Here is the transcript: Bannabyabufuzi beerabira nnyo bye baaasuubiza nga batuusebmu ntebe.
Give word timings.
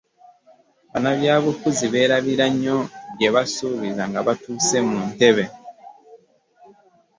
Bannabyabufuzi 0.91 1.85
beerabira 1.93 2.45
nnyo 2.53 2.77
bye 3.15 3.29
baaasuubiza 3.33 4.03
nga 4.09 4.19
batuusebmu 4.27 4.97
ntebe. 5.11 5.45